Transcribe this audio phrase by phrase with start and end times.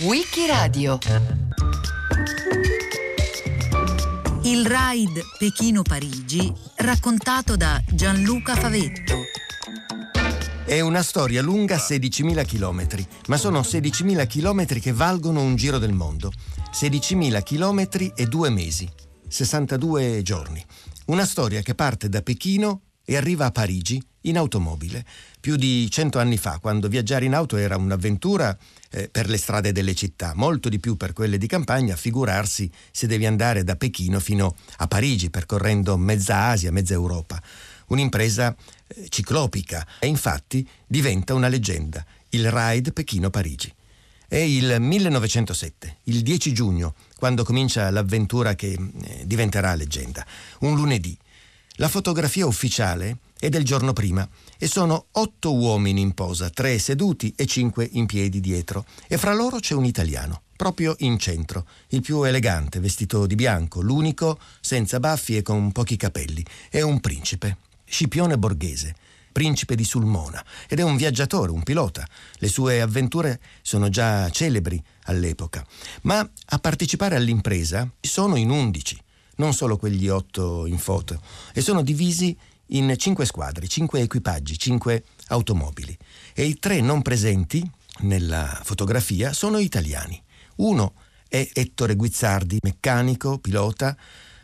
[0.00, 0.98] Wikiradio
[4.42, 9.14] Il ride Pechino-Parigi raccontato da Gianluca Favetto.
[10.64, 15.92] È una storia lunga 16.000 km, ma sono 16.000 km che valgono un giro del
[15.92, 16.32] mondo.
[16.72, 18.90] 16.000 km e due mesi,
[19.28, 20.60] 62 giorni.
[21.06, 25.04] Una storia che parte da Pechino e arriva a Parigi in automobile.
[25.40, 28.56] Più di cento anni fa, quando viaggiare in auto era un'avventura
[28.90, 33.06] eh, per le strade delle città, molto di più per quelle di campagna, figurarsi se
[33.06, 37.40] devi andare da Pechino fino a Parigi, percorrendo mezza Asia, mezza Europa.
[37.88, 38.54] Un'impresa
[38.88, 43.72] eh, ciclopica e infatti diventa una leggenda, il Ride Pechino-Parigi.
[44.28, 50.26] È il 1907, il 10 giugno, quando comincia l'avventura che eh, diventerà leggenda.
[50.60, 51.16] Un lunedì.
[51.76, 54.26] La fotografia ufficiale è del giorno prima
[54.58, 58.86] e sono otto uomini in posa, tre seduti e cinque in piedi dietro.
[59.06, 63.82] E fra loro c'è un italiano, proprio in centro, il più elegante, vestito di bianco,
[63.82, 66.44] l'unico senza baffi e con pochi capelli.
[66.70, 68.94] È un principe, Scipione Borghese,
[69.32, 72.08] principe di Sulmona, ed è un viaggiatore, un pilota.
[72.38, 75.64] Le sue avventure sono già celebri all'epoca.
[76.02, 78.98] Ma a partecipare all'impresa sono in undici
[79.36, 81.20] non solo quegli otto in foto,
[81.52, 82.36] e sono divisi
[82.68, 85.96] in cinque squadre, cinque equipaggi, cinque automobili.
[86.34, 87.68] E i tre non presenti
[88.00, 90.22] nella fotografia sono italiani.
[90.56, 90.94] Uno
[91.28, 93.96] è Ettore Guizzardi, meccanico, pilota,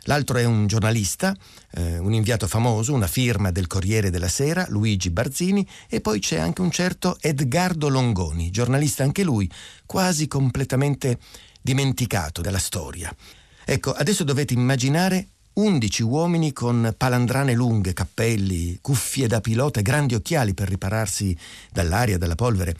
[0.03, 1.35] l'altro è un giornalista,
[1.71, 6.37] eh, un inviato famoso, una firma del Corriere della Sera, Luigi Barzini, e poi c'è
[6.37, 9.49] anche un certo Edgardo Longoni, giornalista anche lui,
[9.85, 11.19] quasi completamente
[11.61, 13.15] dimenticato dalla storia.
[13.65, 20.15] Ecco, adesso dovete immaginare 11 uomini con palandrane lunghe, cappelli, cuffie da pilota e grandi
[20.15, 21.37] occhiali per ripararsi
[21.71, 22.75] dall'aria, dalla polvere.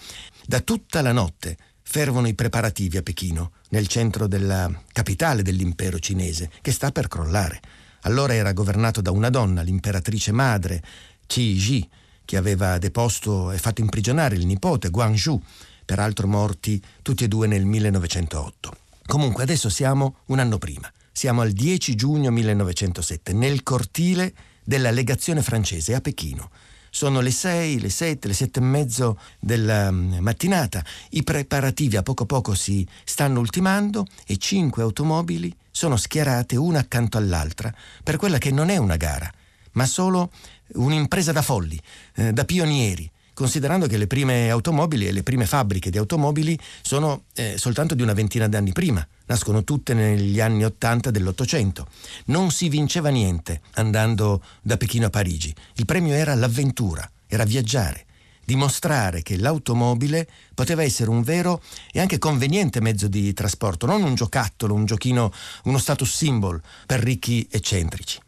[0.47, 6.49] Da tutta la notte fervono i preparativi a Pechino, nel centro della capitale dell'impero cinese,
[6.61, 7.61] che sta per crollare.
[8.01, 10.83] Allora era governato da una donna, l'imperatrice madre,
[11.27, 11.89] Qi Ji,
[12.25, 15.39] che aveva deposto e fatto imprigionare il nipote Guangzhou,
[15.85, 18.77] peraltro morti tutti e due nel 1908.
[19.05, 25.41] Comunque adesso siamo un anno prima, siamo al 10 giugno 1907, nel cortile della legazione
[25.41, 26.49] francese a Pechino.
[26.89, 32.03] Sono le 6, le 7, le 7 e mezzo della mm, mattinata, i preparativi a
[32.03, 38.17] poco a poco si stanno ultimando e cinque automobili sono schierate una accanto all'altra per
[38.17, 39.31] quella che non è una gara,
[39.71, 40.31] ma solo
[40.73, 41.79] un'impresa da folli,
[42.15, 47.23] eh, da pionieri, considerando che le prime automobili e le prime fabbriche di automobili sono
[47.33, 51.87] eh, soltanto di una ventina d'anni prima, nascono tutte negli anni Ottanta dell'Ottocento.
[52.25, 58.05] Non si vinceva niente andando da Pechino a Parigi, il premio era l'avventura, era viaggiare
[58.45, 61.61] dimostrare che l'automobile poteva essere un vero
[61.91, 65.31] e anche conveniente mezzo di trasporto, non un giocattolo, un giochino,
[65.63, 68.19] uno status symbol per ricchi eccentrici.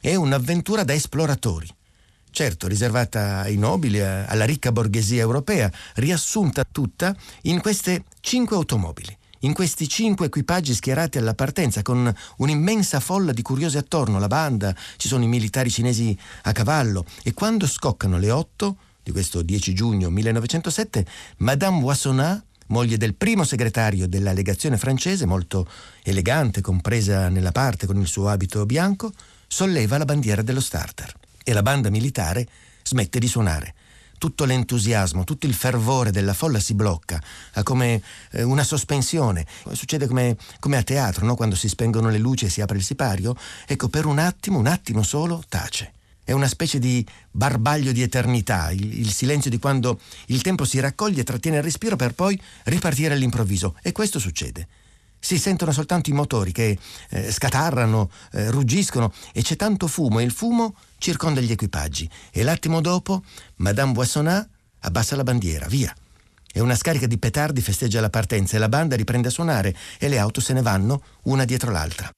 [0.00, 1.68] È un'avventura da esploratori
[2.32, 9.14] certo riservata ai nobili, alla ricca borghesia europea, riassunta tutta in queste cinque automobili
[9.44, 14.74] in questi cinque equipaggi schierati alla partenza, con un'immensa folla di curiosi attorno, la banda,
[14.96, 19.74] ci sono i militari cinesi a cavallo, e quando scoccano le otto di questo 10
[19.74, 21.06] giugno 1907,
[21.38, 25.68] Madame Boissonnat, moglie del primo segretario della legazione francese, molto
[26.02, 29.12] elegante, compresa nella parte con il suo abito bianco,
[29.46, 31.12] solleva la bandiera dello starter
[31.44, 32.46] e la banda militare
[32.82, 33.74] smette di suonare.
[34.22, 37.20] Tutto l'entusiasmo, tutto il fervore della folla si blocca,
[37.54, 38.00] ha come
[38.30, 39.44] eh, una sospensione.
[39.72, 41.34] Succede come, come a teatro, no?
[41.34, 43.34] quando si spengono le luci e si apre il sipario.
[43.66, 45.94] Ecco, per un attimo, un attimo solo, tace.
[46.22, 50.78] È una specie di barbaglio di eternità, il, il, silenzio di quando il tempo si
[50.78, 53.74] raccoglie, trattiene il respiro per poi ripartire all'improvviso.
[53.82, 54.68] E questo succede
[55.24, 56.76] si sentono soltanto i motori che
[57.10, 62.44] eh, scatarrano, eh, ruggiscono e c'è tanto fumo e il fumo circonda gli equipaggi e
[62.44, 63.24] l'attimo dopo
[63.56, 64.48] Madame Boissonnat
[64.82, 65.92] abbassa la bandiera, via.
[66.54, 70.08] E una scarica di petardi festeggia la partenza e la banda riprende a suonare e
[70.08, 72.08] le auto se ne vanno una dietro l'altra.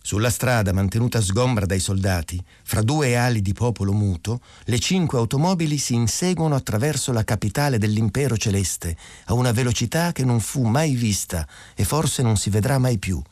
[0.00, 5.76] Sulla strada, mantenuta sgombra dai soldati, fra due ali di popolo muto, le cinque automobili
[5.76, 8.96] si inseguono attraverso la capitale dell'impero celeste
[9.26, 13.22] a una velocità che non fu mai vista e forse non si vedrà mai più.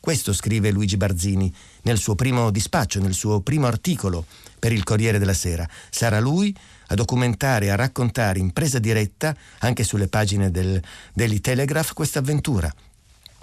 [0.00, 4.24] Questo scrive Luigi Barzini nel suo primo dispaccio, nel suo primo articolo
[4.58, 5.68] per il Corriere della Sera.
[5.90, 6.56] Sarà lui
[6.86, 10.82] a documentare a raccontare in presa diretta, anche sulle pagine del
[11.12, 12.72] Daily Telegraph, questa avventura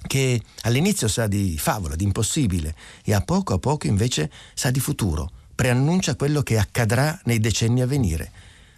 [0.07, 4.79] che all'inizio sa di favola, di impossibile e a poco a poco invece sa di
[4.79, 8.31] futuro, preannuncia quello che accadrà nei decenni a venire.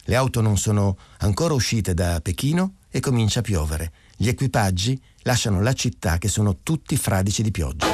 [0.04, 3.92] Le auto non sono ancora uscite da Pechino e comincia a piovere.
[4.18, 7.88] Gli equipaggi lasciano la città che sono tutti fradici di pioggia.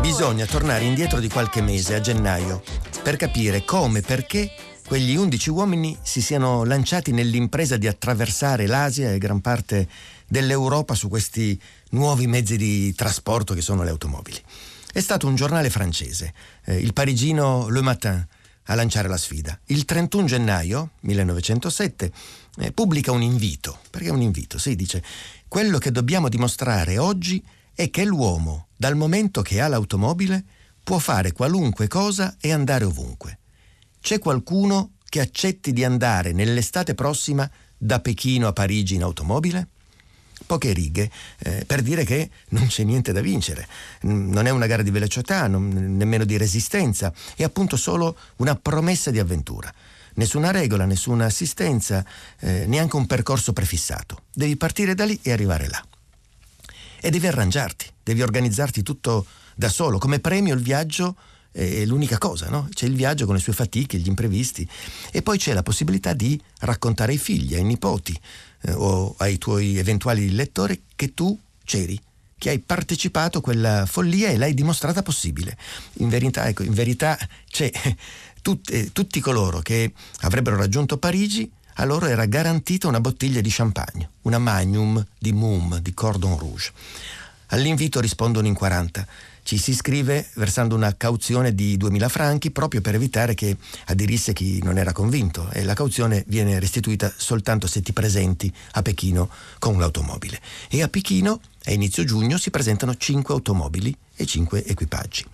[0.00, 2.62] Bisogna tornare indietro di qualche mese, a gennaio,
[3.02, 4.50] per capire come e perché
[4.86, 9.86] quegli undici uomini si siano lanciati nell'impresa di attraversare l'Asia e gran parte
[10.26, 11.60] dell'Europa su questi
[11.90, 14.42] nuovi mezzi di trasporto che sono le automobili.
[14.98, 16.34] È stato un giornale francese,
[16.64, 18.26] eh, il parigino Le Matin,
[18.64, 19.56] a lanciare la sfida.
[19.66, 22.12] Il 31 gennaio 1907
[22.56, 25.04] eh, pubblica un invito, perché è un invito, si dice,
[25.46, 27.40] quello che dobbiamo dimostrare oggi
[27.72, 30.44] è che l'uomo, dal momento che ha l'automobile,
[30.82, 33.38] può fare qualunque cosa e andare ovunque.
[34.00, 39.68] C'è qualcuno che accetti di andare nell'estate prossima da Pechino a Parigi in automobile?
[40.48, 41.10] Poche righe
[41.40, 43.68] eh, per dire che non c'è niente da vincere.
[44.00, 49.10] Non è una gara di velocità, non, nemmeno di resistenza, è appunto solo una promessa
[49.10, 49.72] di avventura.
[50.14, 52.04] Nessuna regola, nessuna assistenza,
[52.40, 54.22] eh, neanche un percorso prefissato.
[54.32, 55.84] Devi partire da lì e arrivare là.
[57.00, 59.98] E devi arrangiarti, devi organizzarti tutto da solo.
[59.98, 61.14] Come premio il viaggio
[61.50, 62.68] è l'unica cosa, no?
[62.72, 64.68] C'è il viaggio con le sue fatiche, gli imprevisti
[65.10, 68.18] e poi c'è la possibilità di raccontare ai figli, ai nipoti,
[68.62, 72.00] eh, o ai tuoi eventuali lettori che tu c'eri
[72.38, 75.58] che hai partecipato a quella follia e l'hai dimostrata possibile.
[75.94, 77.18] In verità, ecco, in verità
[77.50, 77.70] c'è
[78.40, 81.50] tutti, eh, tutti coloro che avrebbero raggiunto Parigi,
[81.80, 86.72] a loro era garantita una bottiglia di champagne, una Magnum di Moum, di Cordon Rouge.
[87.48, 89.06] All'invito rispondono in 40
[89.48, 93.56] ci si iscrive versando una cauzione di 2.000 franchi proprio per evitare che
[93.86, 98.82] aderisse chi non era convinto e la cauzione viene restituita soltanto se ti presenti a
[98.82, 100.38] Pechino con l'automobile.
[100.68, 105.24] E a Pechino a inizio giugno si presentano 5 automobili e 5 equipaggi.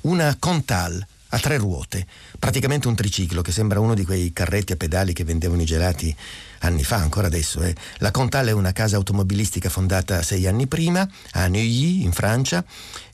[0.00, 2.04] Una Contal a tre ruote,
[2.40, 6.14] praticamente un triciclo che sembra uno di quei carretti a pedali che vendevano i gelati
[6.62, 7.62] anni fa, ancora adesso.
[7.62, 7.74] Eh.
[7.98, 12.64] La Contal è una casa automobilistica fondata sei anni prima a Neuilly, in Francia,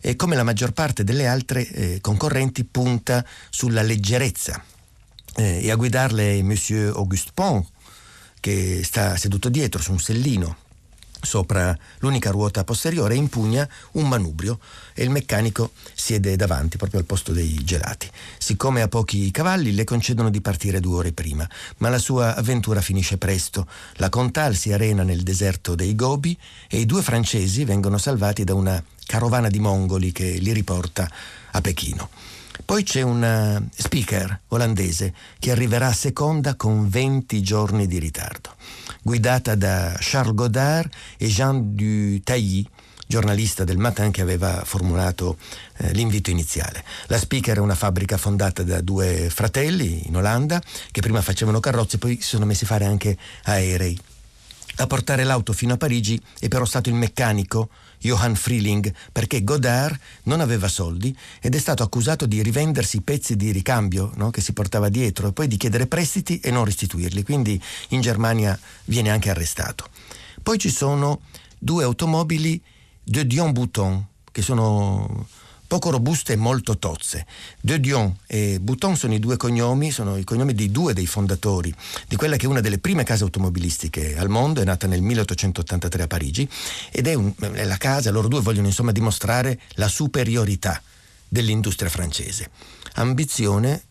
[0.00, 4.62] e come la maggior parte delle altre eh, concorrenti punta sulla leggerezza.
[5.36, 7.66] Eh, e a guidarle è Monsieur Auguste Pont,
[8.40, 10.56] che sta seduto dietro su un sellino
[11.20, 14.58] sopra l'unica ruota posteriore impugna un manubrio
[14.94, 18.08] e il meccanico siede davanti proprio al posto dei gelati.
[18.38, 21.48] Siccome ha pochi cavalli le concedono di partire due ore prima,
[21.78, 23.66] ma la sua avventura finisce presto.
[23.94, 26.36] La Contal si arena nel deserto dei Gobi
[26.68, 31.10] e i due francesi vengono salvati da una carovana di mongoli che li riporta
[31.52, 32.10] a Pechino.
[32.64, 38.56] Poi c'è un speaker olandese che arriverà seconda con 20 giorni di ritardo
[39.08, 42.62] guidata da Charles Godard e Jean du Tailly,
[43.06, 45.38] giornalista del Matin che aveva formulato
[45.78, 46.84] eh, l'invito iniziale.
[47.06, 51.96] La Speaker è una fabbrica fondata da due fratelli in Olanda che prima facevano carrozze
[51.96, 53.98] e poi si sono messi a fare anche aerei.
[54.80, 59.98] A portare l'auto fino a Parigi è però stato il meccanico Johann Freeling perché Godard
[60.24, 64.40] non aveva soldi ed è stato accusato di rivendersi i pezzi di ricambio no, che
[64.40, 69.10] si portava dietro e poi di chiedere prestiti e non restituirli, quindi in Germania viene
[69.10, 69.88] anche arrestato.
[70.44, 71.22] Poi ci sono
[71.58, 72.62] due automobili
[73.02, 75.26] de Dion Bouton che sono
[75.68, 77.26] poco robuste e molto tozze.
[77.60, 81.72] De Dion e Bouton sono i due cognomi, sono i cognomi di due dei fondatori
[82.08, 86.02] di quella che è una delle prime case automobilistiche al mondo, è nata nel 1883
[86.02, 86.48] a Parigi
[86.90, 90.82] ed è, un, è la casa, loro due vogliono insomma dimostrare la superiorità
[91.28, 92.50] dell'industria francese.
[92.94, 93.82] Ambizione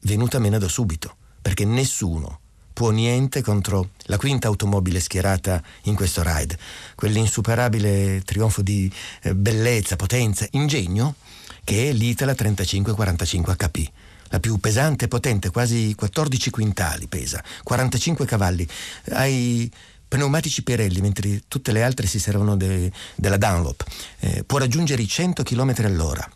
[0.00, 2.40] venuta meno da subito, perché nessuno
[2.74, 6.58] può niente contro la quinta automobile schierata in questo ride.
[6.96, 11.14] Quell'insuperabile trionfo di eh, bellezza, potenza, ingegno
[11.62, 13.90] che è l'Itala 3545 HP.
[14.28, 18.66] La più pesante e potente, quasi 14 quintali pesa, 45 cavalli.
[19.10, 19.70] Hai
[20.08, 23.84] pneumatici Pirelli, mentre tutte le altre si servono de, della Dunlop.
[24.18, 26.28] Eh, può raggiungere i 100 km all'ora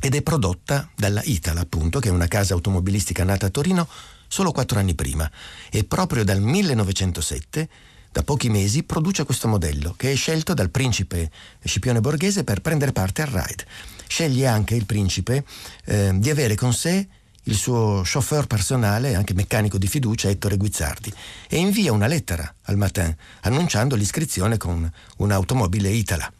[0.00, 3.86] ed è prodotta dalla Itala, appunto, che è una casa automobilistica nata a Torino
[4.28, 5.30] solo quattro anni prima
[5.70, 7.68] e proprio dal 1907
[8.12, 11.30] da pochi mesi produce questo modello che è scelto dal principe
[11.62, 13.66] Scipione Borghese per prendere parte al ride.
[14.06, 15.44] Sceglie anche il principe
[15.84, 17.06] eh, di avere con sé
[17.42, 21.12] il suo chauffeur personale, anche meccanico di fiducia, Ettore Guizzardi,
[21.48, 26.32] e invia una lettera al Matin annunciando l'iscrizione con un'automobile Itala.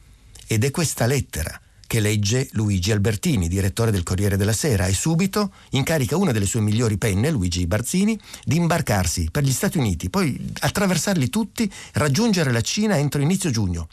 [0.47, 5.53] Ed è questa lettera che legge Luigi Albertini, direttore del Corriere della Sera, e subito
[5.71, 10.53] incarica una delle sue migliori penne, Luigi Barzini, di imbarcarsi per gli Stati Uniti, poi
[10.61, 13.89] attraversarli tutti, raggiungere la Cina entro inizio giugno.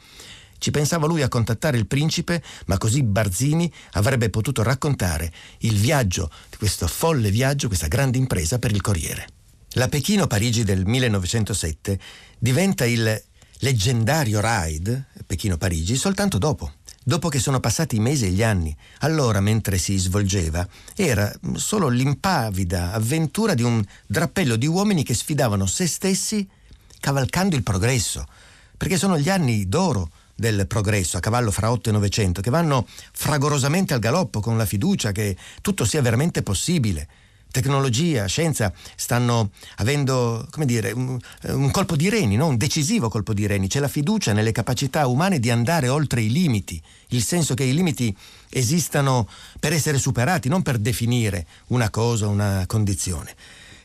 [0.58, 6.32] Ci pensava lui a contattare il principe, ma così Barzini avrebbe potuto raccontare il viaggio,
[6.58, 9.28] questo folle viaggio, questa grande impresa per il Corriere.
[9.72, 12.00] La Pechino-Parigi del 1907
[12.38, 13.22] diventa il
[13.60, 18.75] leggendario ride Pechino-Parigi soltanto dopo dopo che sono passati i mesi e gli anni.
[19.00, 25.65] Allora, mentre si svolgeva, era solo l'impavida avventura di un drappello di uomini che sfidavano
[25.65, 26.48] se stessi
[27.00, 28.25] cavalcando il progresso,
[28.77, 32.88] perché sono gli anni d'oro del progresso a cavallo fra 8 e 900 che vanno
[33.12, 37.07] fragorosamente al galoppo con la fiducia che tutto sia veramente possibile
[37.53, 41.19] tecnologia, scienza stanno avendo, dire, un,
[41.50, 42.48] un colpo di reni, no?
[42.48, 43.67] un decisivo colpo di reni.
[43.67, 47.75] C'è la fiducia nelle capacità umane di andare oltre i limiti, il senso che i
[47.75, 48.15] limiti
[48.50, 49.29] esistano
[49.60, 53.36] per essere superati, non per definire una cosa, una condizione.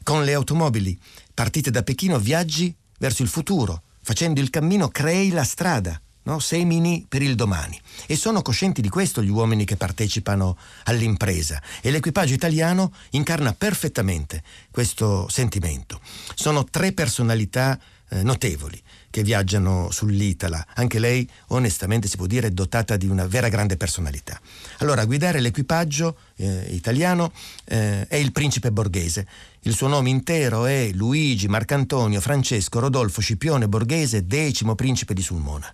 [0.02, 0.98] Con le automobili
[1.34, 6.38] partite da Pechino viaggi verso il futuro, facendo il cammino crei la strada no?
[6.38, 7.80] semini per il domani.
[8.06, 14.42] E sono coscienti di questo gli uomini che partecipano all'impresa e l'equipaggio italiano incarna perfettamente
[14.70, 16.00] questo sentimento.
[16.34, 17.78] Sono tre personalità
[18.10, 18.80] eh, notevoli
[19.10, 20.64] che viaggiano sull'Itala.
[20.74, 24.38] Anche lei, onestamente, si può dire dotata di una vera grande personalità.
[24.78, 27.32] Allora, a guidare l'equipaggio eh, italiano
[27.64, 29.26] eh, è il principe borghese.
[29.62, 35.72] Il suo nome intero è Luigi Marcantonio Francesco Rodolfo Scipione Borghese, decimo principe di Sulmona.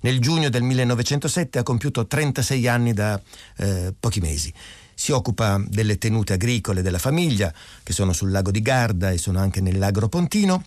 [0.00, 3.20] Nel giugno del 1907 ha compiuto 36 anni da
[3.56, 4.52] eh, pochi mesi.
[4.94, 7.52] Si occupa delle tenute agricole della famiglia,
[7.82, 10.64] che sono sul lago di Garda e sono anche nell'Agro Pontino.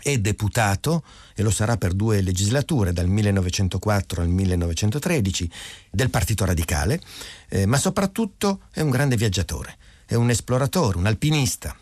[0.00, 1.04] È deputato,
[1.34, 5.50] e lo sarà per due legislature, dal 1904 al 1913,
[5.90, 7.00] del Partito Radicale,
[7.48, 11.76] eh, ma soprattutto è un grande viaggiatore, è un esploratore, un alpinista.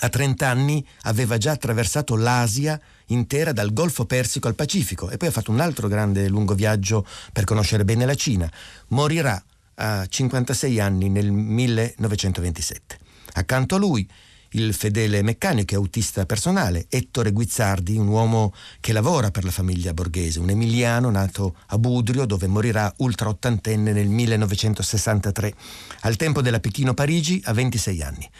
[0.00, 5.28] A 30 anni aveva già attraversato l'Asia intera dal Golfo Persico al Pacifico e poi
[5.28, 8.50] ha fatto un altro grande lungo viaggio per conoscere bene la Cina.
[8.88, 9.42] Morirà
[9.76, 12.98] a 56 anni nel 1927.
[13.32, 14.08] Accanto a lui
[14.54, 19.92] il fedele meccanico e autista personale Ettore Guizzardi, un uomo che lavora per la famiglia
[19.92, 25.54] borghese, un emiliano nato a Budrio dove morirà ultra ottantenne nel 1963,
[26.02, 28.30] al tempo della Pechino-Parigi a 26 anni.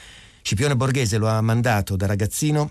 [0.40, 2.70] Scipione Borghese lo ha mandato da ragazzino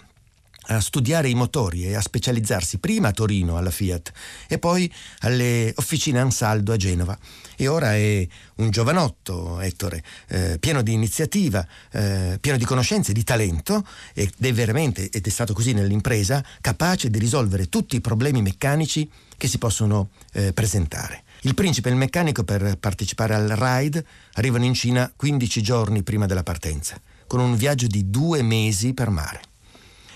[0.67, 4.12] a studiare i motori e a specializzarsi prima a Torino alla Fiat
[4.48, 7.17] e poi alle officine Ansaldo a Genova.
[7.55, 13.24] E ora è un giovanotto, Ettore, eh, pieno di iniziativa, eh, pieno di conoscenze, di
[13.24, 18.41] talento ed è veramente, ed è stato così nell'impresa, capace di risolvere tutti i problemi
[18.41, 21.24] meccanici che si possono eh, presentare.
[21.41, 26.25] Il principe e il meccanico per partecipare al ride arrivano in Cina 15 giorni prima
[26.25, 29.52] della partenza, con un viaggio di due mesi per mare.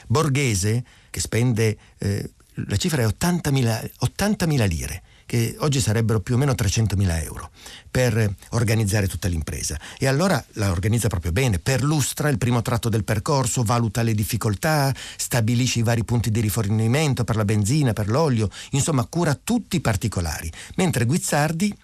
[0.08, 2.32] Borghese, che spende, eh,
[2.68, 7.52] la cifra è 80.000, 80.000 lire, che oggi sarebbero più o meno 300.000 euro,
[7.92, 9.78] per organizzare tutta l'impresa.
[10.00, 14.96] E allora la organizza proprio bene, perlustra il primo tratto del percorso, valuta le difficoltà,
[15.18, 19.82] stabilisce i vari punti di rifornimento per la benzina, per l'olio, insomma cura tutti i
[19.82, 21.78] particolari, mentre Guizzardi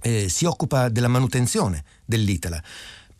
[0.00, 2.60] eh, si occupa della manutenzione dell'Itala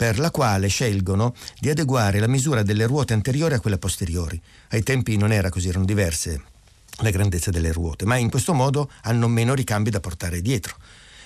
[0.03, 4.43] per la quale scelgono di adeguare la misura delle ruote anteriori a quelle posteriori.
[4.71, 6.43] Ai tempi non era così, erano diverse
[7.03, 10.75] le grandezze delle ruote, ma in questo modo hanno meno ricambi da portare dietro.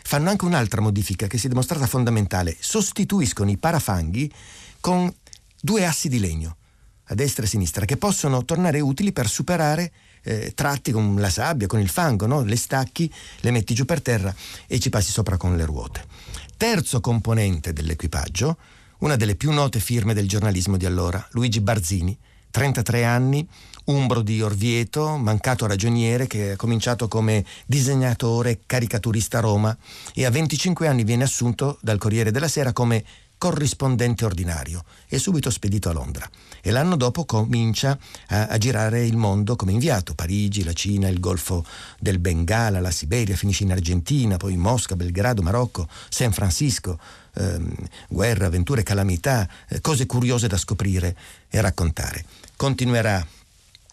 [0.03, 4.31] Fanno anche un'altra modifica che si è dimostrata fondamentale, sostituiscono i parafanghi
[4.79, 5.11] con
[5.59, 6.57] due assi di legno,
[7.05, 9.91] a destra e a sinistra, che possono tornare utili per superare
[10.23, 12.43] eh, tratti con la sabbia, con il fango, no?
[12.43, 14.35] le stacchi, le metti giù per terra
[14.67, 18.57] e ci passi sopra con le ruote terzo componente dell'equipaggio,
[18.99, 22.17] una delle più note firme del giornalismo di allora, Luigi Barzini,
[22.51, 23.47] 33 anni,
[23.85, 29.77] umbro di Orvieto, mancato ragioniere che ha cominciato come disegnatore caricaturista a Roma
[30.15, 33.05] e a 25 anni viene assunto dal Corriere della Sera come
[33.39, 36.29] corrispondente ordinario e subito spedito a Londra.
[36.61, 41.21] E l'anno dopo comincia a, a, girare il mondo come inviato, Parigi, la Cina, il
[41.21, 41.65] Golfo
[41.99, 46.99] del Bengala, la Siberia, finisce in Argentina, poi Mosca, Belgrado, Marocco, San Francisco,
[47.35, 47.75] ehm,
[48.09, 51.17] guerra, avventure, calamità, eh, cose curiose da scoprire
[51.49, 52.25] e raccontare.
[52.57, 53.25] Continuerà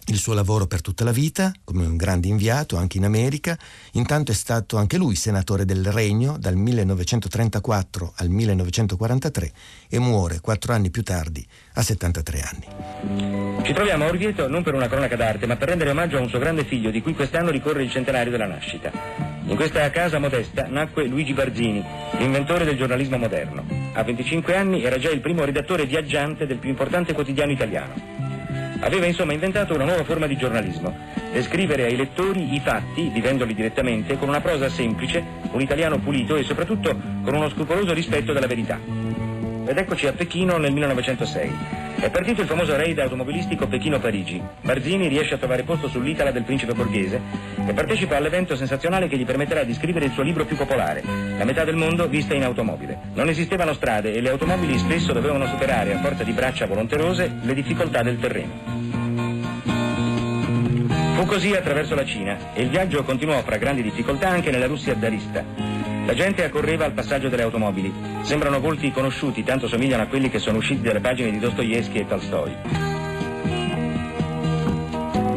[0.08, 3.58] il suo lavoro per tutta la vita, come un grande inviato anche in America.
[3.94, 9.52] Intanto è stato anche lui senatore del Regno dal 1934 al 1943
[9.90, 13.64] e muore quattro anni più tardi, a 73 anni.
[13.64, 16.30] Ci troviamo a Orvieto non per una cronaca d'arte, ma per rendere omaggio a un
[16.30, 18.92] suo grande figlio di cui quest'anno ricorre il centenario della nascita.
[19.46, 21.84] In questa casa modesta nacque Luigi Barzini,
[22.18, 23.66] l'inventore del giornalismo moderno.
[23.94, 28.23] A 25 anni era già il primo redattore viaggiante del più importante quotidiano italiano.
[28.84, 30.94] Aveva insomma inventato una nuova forma di giornalismo,
[31.32, 36.44] descrivere ai lettori i fatti, vivendoli direttamente, con una prosa semplice, un italiano pulito e
[36.44, 38.78] soprattutto con uno scrupoloso rispetto della verità.
[39.66, 41.52] Ed eccoci a Pechino nel 1906.
[41.96, 44.42] È partito il famoso raid automobilistico Pechino-Parigi.
[44.62, 47.22] Barzini riesce a trovare posto sull'Itala del principe borghese
[47.66, 51.02] e partecipa all'evento sensazionale che gli permetterà di scrivere il suo libro più popolare,
[51.38, 53.00] La metà del mondo vista in automobile.
[53.14, 57.54] Non esistevano strade e le automobili spesso dovevano superare, a forza di braccia volonterose, le
[57.54, 58.52] difficoltà del terreno.
[61.16, 64.94] Fu così attraverso la Cina e il viaggio continuò fra grandi difficoltà anche nella Russia
[65.00, 65.73] zarista.
[66.06, 67.94] La gente accorreva al passaggio delle automobili.
[68.24, 72.08] Sembrano volti conosciuti, tanto somigliano a quelli che sono usciti dalle pagine di Dostoevsky e
[72.08, 72.56] Tolstoi.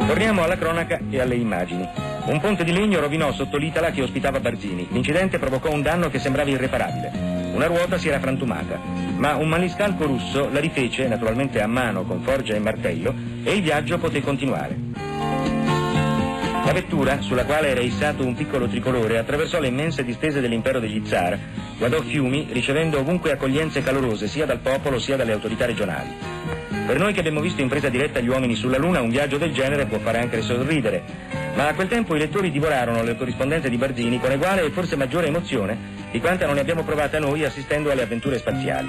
[0.06, 1.88] Torniamo alla cronaca e alle immagini.
[2.26, 4.88] Un ponte di legno rovinò sotto l'Itala che ospitava Barzini.
[4.90, 7.12] L'incidente provocò un danno che sembrava irreparabile.
[7.54, 8.76] Una ruota si era frantumata,
[9.16, 13.62] ma un maniscalco russo la rifece, naturalmente a mano con forgia e martello, e il
[13.62, 15.05] viaggio poté continuare.
[16.66, 21.00] La vettura, sulla quale era issato un piccolo tricolore, attraversò le immense distese dell'impero degli
[21.06, 21.38] zar,
[21.78, 26.08] guardò fiumi, ricevendo ovunque accoglienze calorose sia dal popolo sia dalle autorità regionali.
[26.85, 29.52] Per noi che abbiamo visto in presa diretta gli uomini sulla Luna, un viaggio del
[29.52, 31.04] genere può fare anche sorridere,
[31.54, 34.96] ma a quel tempo i lettori divorarono le corrispondenze di Barzini con uguale e forse
[34.96, 35.78] maggiore emozione
[36.11, 38.88] di quanta non ne abbiamo provata noi assistendo alle avventure spaziali.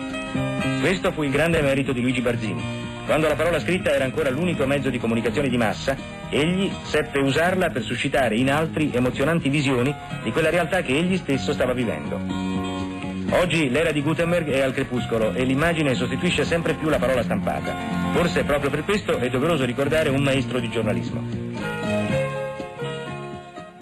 [0.79, 2.63] Questo fu il grande merito di Luigi Barzini.
[3.05, 5.95] Quando la parola scritta era ancora l'unico mezzo di comunicazione di massa,
[6.29, 9.93] egli seppe usarla per suscitare in altri emozionanti visioni
[10.23, 12.19] di quella realtà che egli stesso stava vivendo.
[13.29, 17.75] Oggi l'era di Gutenberg è al crepuscolo e l'immagine sostituisce sempre più la parola stampata.
[18.13, 21.21] Forse proprio per questo è doveroso ricordare un maestro di giornalismo.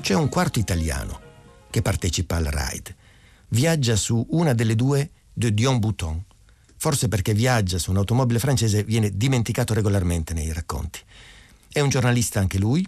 [0.02, 1.20] C'è un quarto italiano
[1.70, 2.96] che partecipa al raid.
[3.50, 6.24] Viaggia su una delle due de Dion Bouton
[6.78, 11.00] forse perché viaggia su un'automobile francese, viene dimenticato regolarmente nei racconti.
[11.76, 12.88] È un giornalista anche lui,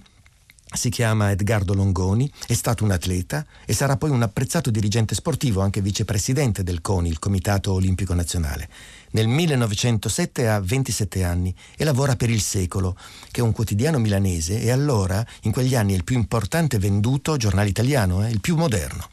[0.74, 5.60] si chiama Edgardo Longoni, è stato un atleta e sarà poi un apprezzato dirigente sportivo,
[5.60, 8.70] anche vicepresidente del CONI, il Comitato Olimpico Nazionale.
[9.12, 12.96] Nel 1907 ha 27 anni e lavora per Il Secolo,
[13.30, 17.36] che è un quotidiano milanese e allora, in quegli anni, è il più importante venduto
[17.36, 19.10] giornale italiano, eh, il più moderno.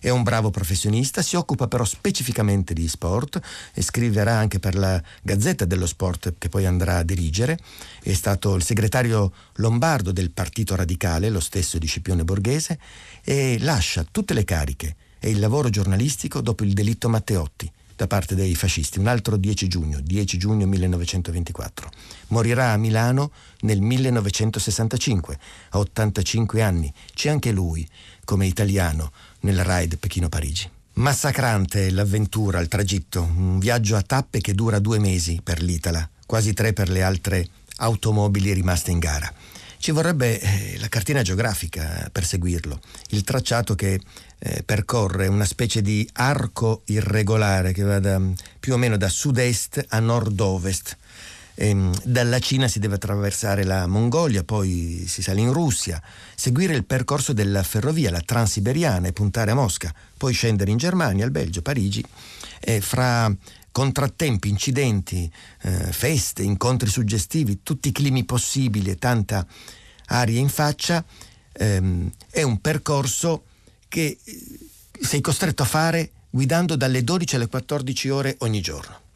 [0.00, 3.40] È un bravo professionista, si occupa però specificamente di sport
[3.74, 7.58] e scriverà anche per la Gazzetta dello Sport che poi andrà a dirigere.
[8.02, 12.78] È stato il segretario lombardo del Partito Radicale, lo stesso di Scipione Borghese,
[13.24, 18.36] e lascia tutte le cariche e il lavoro giornalistico dopo il delitto Matteotti da parte
[18.36, 21.90] dei fascisti, un altro 10 giugno, 10 giugno 1924.
[22.28, 23.32] Morirà a Milano
[23.62, 25.38] nel 1965,
[25.70, 26.94] a 85 anni.
[27.12, 27.84] C'è anche lui,
[28.24, 30.70] come italiano, nel raid Pechino-Parigi.
[30.94, 36.52] Massacrante l'avventura, il tragitto, un viaggio a tappe che dura due mesi per l'Itala, quasi
[36.54, 39.32] tre per le altre automobili rimaste in gara.
[39.78, 44.00] Ci vorrebbe eh, la cartina geografica per seguirlo, il tracciato che
[44.38, 48.20] eh, percorre una specie di arco irregolare che va da,
[48.58, 50.96] più o meno da sud-est a nord-ovest
[51.60, 56.00] Ehm, dalla Cina si deve attraversare la Mongolia, poi si sale in Russia,
[56.36, 61.24] seguire il percorso della ferrovia, la transiberiana e puntare a Mosca, poi scendere in Germania,
[61.24, 62.04] al Belgio, Parigi,
[62.60, 63.34] e fra
[63.72, 65.30] contrattempi, incidenti,
[65.62, 69.44] eh, feste, incontri suggestivi, tutti i climi possibili e tanta
[70.06, 71.04] aria in faccia,
[71.52, 73.44] ehm, è un percorso
[73.88, 74.58] che eh,
[75.00, 79.06] sei costretto a fare guidando dalle 12 alle 14 ore ogni giorno.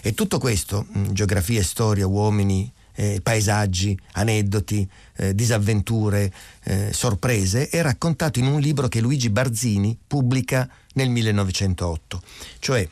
[0.00, 6.32] E tutto questo, mm, geografia, storia, uomini, eh, paesaggi, aneddoti, eh, disavventure,
[6.64, 12.20] eh, sorprese, è raccontato in un libro che Luigi Barzini pubblica nel 1908.
[12.58, 12.88] Cioè,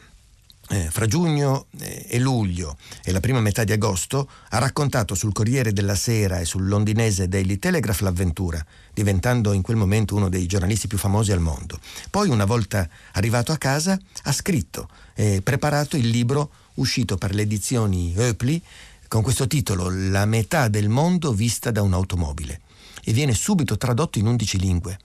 [0.71, 5.33] eh, fra giugno eh, e luglio e la prima metà di agosto ha raccontato sul
[5.33, 10.47] Corriere della Sera e sul londinese Daily Telegraph l'avventura, diventando in quel momento uno dei
[10.47, 11.79] giornalisti più famosi al mondo.
[12.11, 17.43] Poi, una volta arrivato a casa, ha scritto e preparato il libro uscito per le
[17.43, 18.63] edizioni Eupli
[19.09, 22.61] con questo titolo La metà del mondo vista da un'automobile
[23.05, 24.99] e viene subito tradotto in 11 lingue.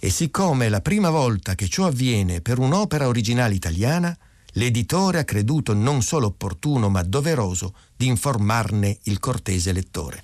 [0.00, 4.16] E siccome è la prima volta che ciò avviene per un'opera originale italiana,
[4.52, 10.22] l'editore ha creduto non solo opportuno ma doveroso di informarne il cortese lettore.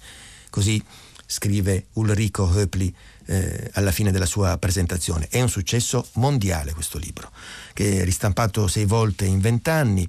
[0.51, 0.83] Così
[1.27, 2.95] scrive Ulrico Höpli
[3.27, 5.29] eh, alla fine della sua presentazione.
[5.29, 7.31] È un successo mondiale questo libro,
[7.73, 10.09] che è ristampato sei volte in vent'anni,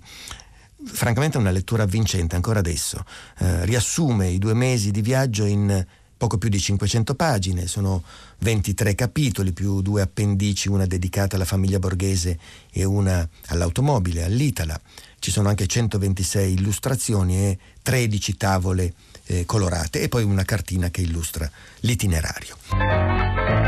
[0.86, 3.04] francamente è una lettura avvincente ancora adesso.
[3.40, 5.86] Eh, riassume i due mesi di viaggio in
[6.18, 8.04] poco più di 500 pagine, sono
[8.40, 12.40] 23 capitoli più due appendici, una dedicata alla famiglia borghese
[12.72, 14.80] e una all'automobile, all'Itala.
[15.20, 18.94] Ci sono anche 126 illustrazioni e 13 tavole
[19.26, 21.50] eh, colorate e poi una cartina che illustra
[21.82, 23.65] l'itinerario.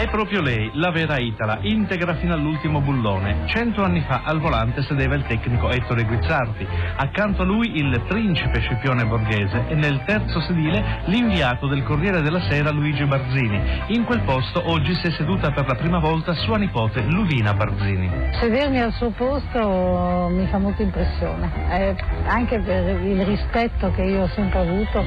[0.00, 3.42] È proprio lei, la vera Itala, integra fino all'ultimo bullone.
[3.44, 8.60] Cento anni fa al volante sedeva il tecnico Ettore Guizzardi, accanto a lui il principe
[8.60, 13.60] Scipione Borghese e nel terzo sedile l'inviato del Corriere della Sera Luigi Barzini.
[13.88, 18.10] In quel posto oggi si è seduta per la prima volta sua nipote Ludina Barzini.
[18.40, 24.22] Sedermi al suo posto mi fa molta impressione, eh, anche per il rispetto che io
[24.22, 25.04] ho sempre avuto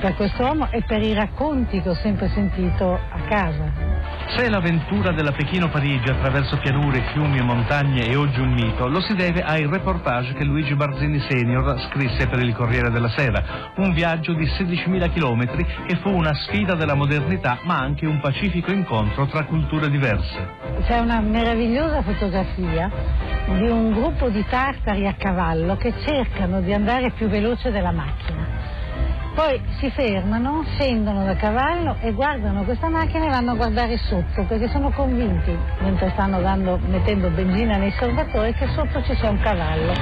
[0.00, 4.13] per quest'uomo e per i racconti che ho sempre sentito a casa.
[4.26, 9.14] Se l'avventura della Pechino-Parigi attraverso pianure, fiumi e montagne è oggi un mito, lo si
[9.14, 13.72] deve ai reportage che Luigi Barzini Senior scrisse per il Corriere della Sera.
[13.76, 18.72] Un viaggio di 16.000 chilometri che fu una sfida della modernità ma anche un pacifico
[18.72, 20.48] incontro tra culture diverse.
[20.84, 22.90] C'è una meravigliosa fotografia
[23.46, 28.43] di un gruppo di tartari a cavallo che cercano di andare più veloce della macchina
[29.34, 34.44] poi si fermano, scendono da cavallo e guardano questa macchina e vanno a guardare sotto
[34.46, 39.40] perché sono convinti, mentre stanno dando, mettendo benzina nei serbatoi, che sotto ci sia un
[39.40, 39.92] cavallo.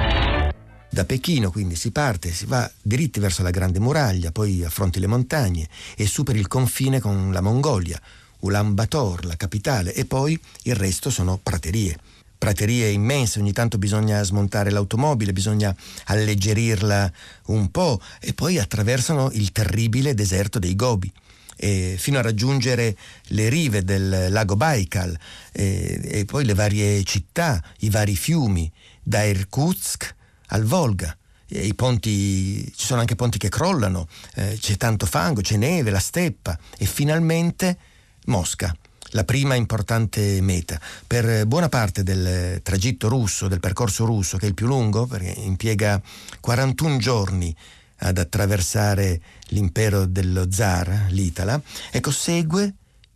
[0.89, 5.07] Da Pechino quindi si parte, si va diritti verso la Grande Muraglia, poi affronti le
[5.07, 5.67] montagne
[5.97, 7.99] e superi il confine con la Mongolia,
[8.41, 11.97] Ulaanbaatar, la capitale, e poi il resto sono praterie
[12.43, 15.73] praterie immense, ogni tanto bisogna smontare l'automobile, bisogna
[16.07, 17.09] alleggerirla
[17.45, 21.09] un po' e poi attraversano il terribile deserto dei Gobi.
[21.55, 25.17] Eh, fino a raggiungere le rive del lago Baikal
[25.53, 28.69] eh, e poi le varie città, i vari fiumi,
[29.01, 30.13] da Irkutsk
[30.47, 31.15] al Volga.
[31.47, 35.99] I ponti, ci sono anche ponti che crollano, eh, c'è tanto fango, c'è neve, la
[35.99, 37.77] steppa e finalmente
[38.25, 38.75] Mosca
[39.13, 40.79] la prima importante meta.
[41.05, 45.33] Per buona parte del tragitto russo, del percorso russo, che è il più lungo, perché
[45.37, 46.01] impiega
[46.39, 47.55] 41 giorni
[47.97, 51.59] ad attraversare l'impero dello zar, l'Itala,
[51.91, 52.73] ecco, segue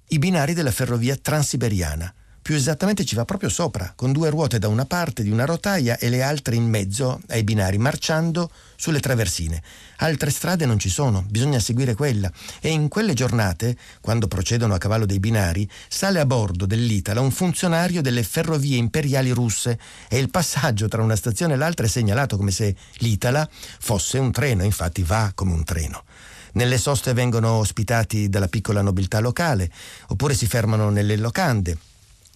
[0.10, 2.12] i binari della ferrovia transiberiana
[2.48, 5.98] più esattamente ci va proprio sopra, con due ruote da una parte di una rotaia
[5.98, 9.62] e le altre in mezzo ai binari, marciando sulle traversine.
[9.98, 12.32] Altre strade non ci sono, bisogna seguire quella.
[12.62, 17.32] E in quelle giornate, quando procedono a cavallo dei binari, sale a bordo dell'Itala un
[17.32, 22.38] funzionario delle ferrovie imperiali russe e il passaggio tra una stazione e l'altra è segnalato
[22.38, 26.06] come se l'Itala fosse un treno, infatti va come un treno.
[26.54, 29.70] Nelle soste vengono ospitati dalla piccola nobiltà locale,
[30.08, 31.78] oppure si fermano nelle locande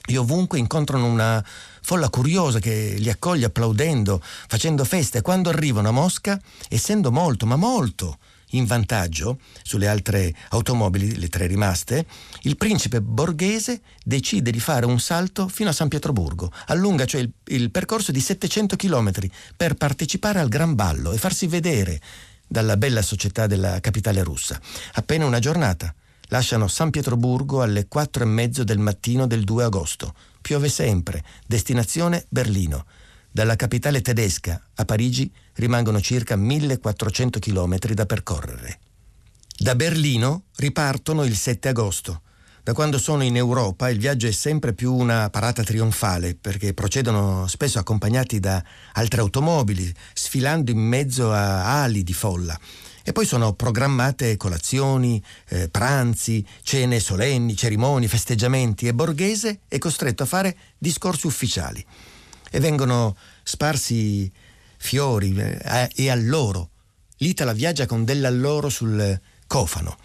[0.06, 1.44] e ovunque incontrano una
[1.82, 5.22] folla curiosa che li accoglie applaudendo, facendo feste.
[5.22, 8.18] Quando arrivano a Mosca, essendo molto, ma molto
[8.52, 12.06] in vantaggio sulle altre automobili, le tre rimaste,
[12.42, 16.52] il principe borghese decide di fare un salto fino a San Pietroburgo.
[16.68, 19.12] Allunga cioè il, il percorso di 700 km
[19.56, 22.00] per partecipare al Gran Ballo e farsi vedere
[22.48, 24.60] dalla bella società della capitale russa.
[24.94, 25.94] Appena una giornata
[26.32, 30.14] lasciano San Pietroburgo alle 4 e mezzo del mattino del 2 agosto.
[30.42, 32.86] Piove sempre, destinazione Berlino.
[33.30, 38.80] Dalla capitale tedesca a Parigi rimangono circa 1400 km da percorrere.
[39.58, 42.22] Da Berlino ripartono il 7 agosto.
[42.64, 47.46] Da quando sono in Europa il viaggio è sempre più una parata trionfale perché procedono
[47.48, 48.64] spesso accompagnati da
[48.94, 52.58] altre automobili, sfilando in mezzo a ali di folla.
[53.04, 60.24] E poi sono programmate colazioni, eh, pranzi, cene solenni, cerimonie, festeggiamenti e Borghese è costretto
[60.24, 61.84] a fare discorsi ufficiali.
[62.52, 64.32] E vengono sparsi
[64.78, 66.70] fiori eh, e alloro.
[67.18, 69.98] L'Itala viaggia con dell'alloro sul cofano.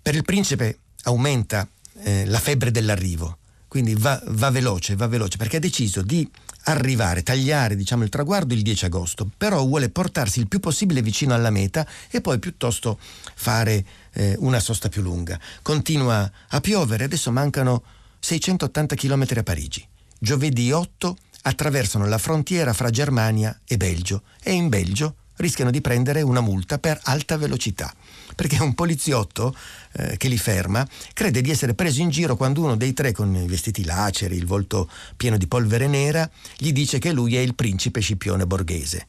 [0.00, 1.68] Per il principe aumenta
[2.02, 6.28] eh, la febbre dell'arrivo, quindi va, va veloce, va veloce, perché ha deciso di
[6.64, 11.34] arrivare, tagliare diciamo, il traguardo il 10 agosto, però vuole portarsi il più possibile vicino
[11.34, 12.98] alla meta e poi piuttosto
[13.34, 15.38] fare eh, una sosta più lunga.
[15.62, 17.82] Continua a piovere, adesso mancano
[18.18, 19.86] 680 km a Parigi.
[20.18, 26.22] Giovedì 8 attraversano la frontiera fra Germania e Belgio e in Belgio rischiano di prendere
[26.22, 27.92] una multa per alta velocità,
[28.34, 29.54] perché un poliziotto
[29.92, 33.34] eh, che li ferma crede di essere preso in giro quando uno dei tre con
[33.34, 37.54] i vestiti laceri, il volto pieno di polvere nera, gli dice che lui è il
[37.54, 39.08] principe Scipione Borghese.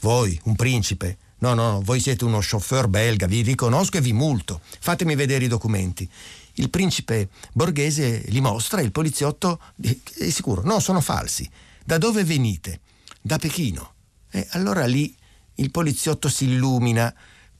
[0.00, 1.18] Voi, un principe?
[1.38, 4.60] No, no, voi siete uno chauffeur belga, vi riconosco e vi multo.
[4.62, 6.08] Fatemi vedere i documenti.
[6.54, 11.48] Il principe borghese li mostra e il poliziotto è sicuro, no, sono falsi.
[11.84, 12.80] Da dove venite?
[13.20, 13.94] Da Pechino.
[14.30, 15.12] E allora lì
[15.62, 17.14] il poliziotto si illumina.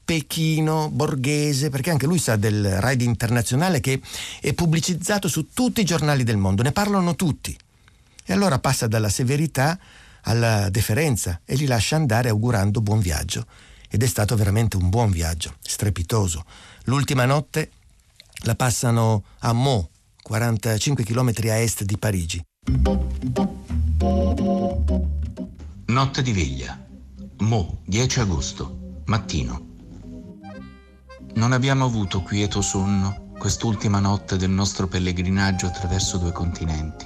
[0.04, 4.00] Pechino, Borghese, perché anche lui sa del raid internazionale che
[4.40, 7.56] è pubblicizzato su tutti i giornali del mondo, ne parlano tutti.
[8.24, 9.78] E allora passa dalla severità
[10.22, 13.46] alla deferenza e li lascia andare augurando buon viaggio.
[13.94, 16.46] ed è stato veramente un buon viaggio, strepitoso.
[16.84, 17.70] L'ultima notte
[18.44, 19.86] la passano a Meaux,
[20.22, 22.42] 45 km a est di Parigi.
[25.86, 26.81] Notte di veglia.
[27.42, 29.74] Mo, 10 agosto, mattino.
[31.34, 37.04] Non abbiamo avuto quieto sonno quest'ultima notte del nostro pellegrinaggio attraverso due continenti.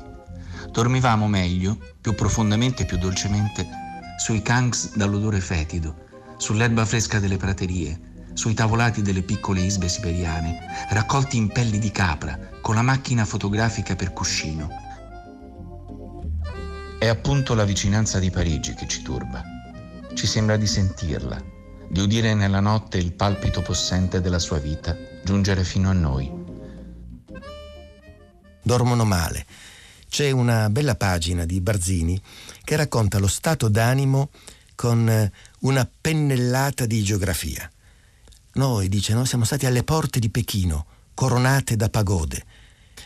[0.71, 3.67] Dormivamo meglio, più profondamente e più dolcemente,
[4.19, 6.05] sui kangs dall'odore fetido,
[6.37, 10.59] sull'erba fresca delle praterie, sui tavolati delle piccole isbe siberiane,
[10.91, 14.69] raccolti in pelli di capra, con la macchina fotografica per cuscino.
[16.99, 19.56] È appunto la vicinanza di Parigi che ci turba.
[20.17, 21.45] Ci sembra di sentirla,
[21.91, 26.33] di udire nella notte il palpito possente della sua vita giungere fino a noi.
[28.63, 29.45] Dormono male.
[30.09, 32.19] C'è una bella pagina di Barzini
[32.65, 34.31] che racconta lo stato d'animo
[34.75, 37.71] con eh, una pennellata di geografia.
[38.55, 42.43] Noi, dice, noi siamo stati alle porte di Pechino, coronate da pagode.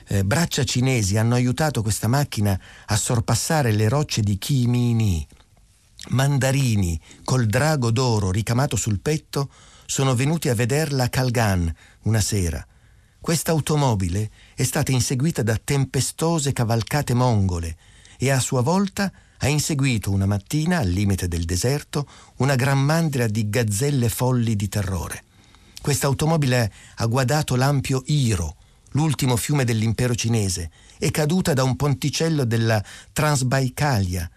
[0.07, 5.27] Eh, braccia cinesi hanno aiutato questa macchina a sorpassare le rocce di Chimini.
[6.09, 9.51] Mandarini, col drago d'oro ricamato sul petto,
[9.87, 12.67] sono venuti a vederla a Calgan una sera.
[13.21, 17.77] Questa automobile è stata inseguita da tempestose cavalcate mongole
[18.17, 23.27] e a sua volta ha inseguito una mattina, al limite del deserto, una gran mandria
[23.27, 25.25] di gazzelle folli di terrore.
[25.81, 28.57] Questa automobile ha guadato l'ampio Iro,
[28.93, 32.83] l'ultimo fiume dell'impero cinese, è caduta da un ponticello della
[33.13, 34.31] Transbaikalia,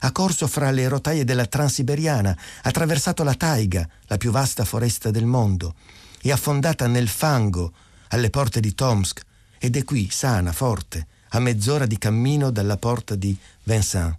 [0.00, 5.24] ha corso fra le rotaie della Transiberiana, attraversato la taiga, la più vasta foresta del
[5.24, 5.74] mondo,
[6.20, 7.72] è affondata nel fango
[8.08, 9.22] alle porte di Tomsk
[9.58, 14.16] ed è qui, sana, forte, a mezz'ora di cammino dalla porta di Vincent.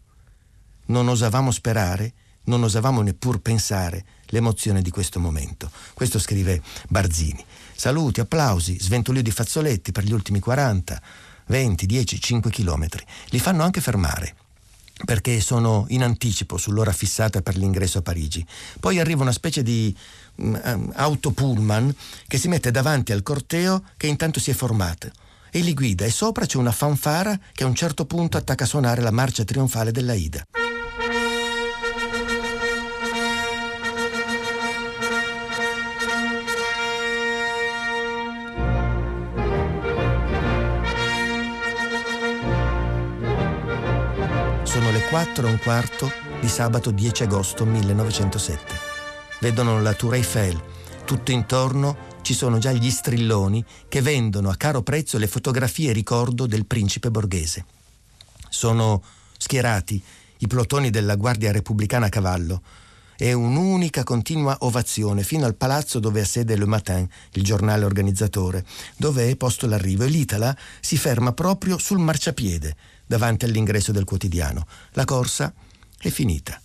[0.88, 2.14] Non osavamo sperare,
[2.44, 5.72] non osavamo neppur pensare l'emozione di questo momento.
[5.94, 7.44] Questo scrive Barzini.
[7.76, 11.02] Saluti, applausi, sventolio di fazzoletti per gli ultimi 40,
[11.48, 13.06] 20, 10, 5 chilometri.
[13.30, 14.36] Li fanno anche fermare
[15.06, 18.46] perché sono in anticipo sull'ora fissata per l'ingresso a Parigi.
[18.80, 19.96] Poi arriva una specie di
[20.36, 21.94] um, auto pullman
[22.28, 25.10] che si mette davanti al corteo che intanto si è formato
[25.52, 28.68] e li guida e sopra c'è una fanfara che a un certo punto attacca a
[28.68, 30.46] suonare la marcia trionfale della Ida.
[45.10, 48.76] 4 e un quarto di sabato 10 agosto 1907.
[49.40, 50.62] Vedono la Tour Eiffel.
[51.04, 56.46] Tutto intorno ci sono già gli strilloni che vendono a caro prezzo le fotografie ricordo
[56.46, 57.66] del principe borghese.
[58.50, 59.02] Sono
[59.36, 60.00] schierati
[60.38, 62.62] i plotoni della Guardia Repubblicana a cavallo
[63.22, 68.66] e un'unica continua ovazione fino al palazzo dove ha sede Le Matin, il giornale organizzatore,
[68.96, 72.74] dove è posto l'arrivo e l'Itala si ferma proprio sul marciapiede
[73.06, 74.66] davanti all'ingresso del quotidiano.
[74.92, 75.54] La corsa
[75.98, 76.62] è finita,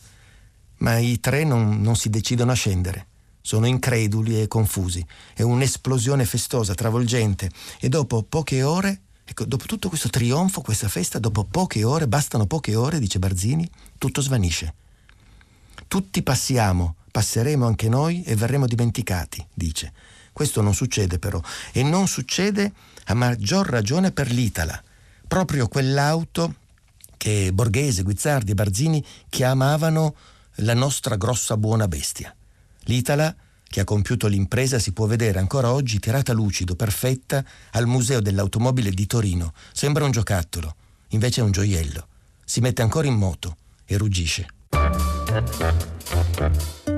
[0.78, 3.08] ma i tre non, non si decidono a scendere.
[3.40, 5.04] Sono increduli e confusi.
[5.34, 7.50] È un'esplosione festosa, travolgente.
[7.80, 12.46] E dopo poche ore, ecco, dopo tutto questo trionfo, questa festa, dopo poche ore, bastano
[12.46, 14.74] poche ore, dice Barzini, tutto svanisce.
[15.94, 19.92] Tutti passiamo, passeremo anche noi e verremo dimenticati, dice.
[20.32, 22.72] Questo non succede però, e non succede
[23.04, 24.82] a maggior ragione per l'Itala
[25.28, 26.56] proprio quell'auto
[27.16, 30.16] che Borghese, Guizzardi e Barzini chiamavano
[30.56, 32.34] la nostra grossa buona bestia.
[32.86, 38.20] L'Itala, che ha compiuto l'impresa, si può vedere ancora oggi tirata lucido, perfetta, al Museo
[38.20, 39.52] dell'Automobile di Torino.
[39.72, 40.74] Sembra un giocattolo,
[41.10, 42.08] invece è un gioiello.
[42.44, 44.48] Si mette ancora in moto e ruggisce.
[45.34, 46.93] Thank you.